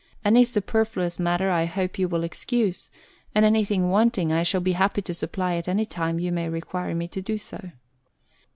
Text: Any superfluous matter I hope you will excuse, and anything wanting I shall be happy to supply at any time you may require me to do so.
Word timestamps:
Any 0.25 0.43
superfluous 0.45 1.19
matter 1.19 1.51
I 1.51 1.65
hope 1.65 1.99
you 1.99 2.07
will 2.09 2.23
excuse, 2.23 2.89
and 3.35 3.45
anything 3.45 3.89
wanting 3.91 4.33
I 4.33 4.41
shall 4.41 4.59
be 4.59 4.71
happy 4.71 5.03
to 5.03 5.13
supply 5.13 5.57
at 5.57 5.67
any 5.67 5.85
time 5.85 6.17
you 6.17 6.31
may 6.31 6.49
require 6.49 6.95
me 6.95 7.07
to 7.09 7.21
do 7.21 7.37
so. 7.37 7.69